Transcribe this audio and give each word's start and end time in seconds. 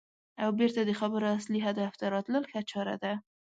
او 0.43 0.49
بېرته 0.59 0.81
د 0.85 0.91
خبرو 0.99 1.27
اصلي 1.37 1.59
هدف 1.67 1.91
ته 1.99 2.05
راتلل 2.15 2.43
ښه 2.51 2.61
چاره 2.71 2.95
ده. 3.03 3.13